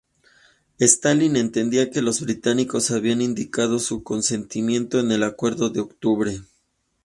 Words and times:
Stalin 0.79 1.35
entendía 1.35 1.91
que 1.91 2.01
los 2.01 2.21
británicos 2.21 2.89
habían 2.89 3.21
indicado 3.21 3.77
su 3.77 4.01
consentimiento 4.01 4.99
en 4.99 5.11
el 5.11 5.21
acuerdo 5.21 5.69
de 5.69 5.81
octubre. 5.81 6.41